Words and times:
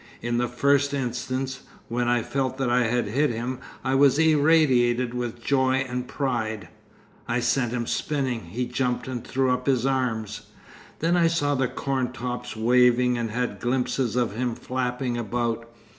In 0.23 0.39
the 0.39 0.47
first 0.47 0.95
instance, 0.95 1.59
when 1.87 2.07
I 2.07 2.23
felt 2.23 2.57
that 2.57 2.71
I 2.71 2.87
had 2.87 3.05
hit 3.05 3.29
him 3.29 3.59
I 3.83 3.93
was 3.93 4.17
irradiated 4.17 5.13
with 5.13 5.43
joy 5.43 5.75
and 5.87 6.07
pride.... 6.07 6.69
'I 7.27 7.39
sent 7.41 7.71
him 7.71 7.85
spinning. 7.85 8.45
He 8.45 8.65
jumped 8.65 9.07
and 9.07 9.23
threw 9.23 9.51
up 9.51 9.67
his 9.67 9.85
arms.... 9.85 10.47
'Then 11.01 11.15
I 11.15 11.27
saw 11.27 11.53
the 11.53 11.67
corn 11.67 12.11
tops 12.11 12.55
waving 12.55 13.15
and 13.15 13.29
had 13.29 13.59
glimpses 13.59 14.15
of 14.15 14.35
him 14.35 14.55
flapping 14.55 15.17
about. 15.19 15.71